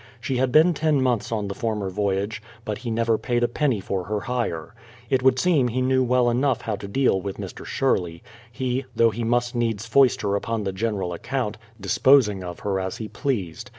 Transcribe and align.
She 0.19 0.37
had 0.37 0.51
been 0.51 0.73
ten 0.73 0.99
months 0.99 1.31
on 1.31 1.47
the 1.47 1.53
former 1.53 1.91
voyage, 1.91 2.41
but 2.65 2.79
he 2.79 2.89
never 2.89 3.19
paid 3.19 3.43
a 3.43 3.47
penny 3.47 3.79
for 3.79 4.05
her 4.05 4.21
hire. 4.21 4.73
It 5.11 5.21
would 5.21 5.37
seem 5.37 5.67
he 5.67 5.79
knew 5.83 6.03
well 6.03 6.27
enough 6.27 6.61
how 6.61 6.75
to 6.77 6.87
deal 6.87 7.21
with 7.21 7.37
Mr. 7.37 7.65
Sherley— 7.65 8.23
he, 8.51 8.85
though 8.95 9.11
he 9.11 9.23
must 9.23 9.53
needs 9.53 9.85
foist 9.85 10.23
her 10.23 10.33
upon 10.35 10.63
the 10.63 10.73
general 10.73 11.13
account, 11.13 11.59
disposing 11.79 12.43
of 12.43 12.61
her 12.61 12.79
as 12.79 12.97
he 12.97 13.09
pleased. 13.09 13.69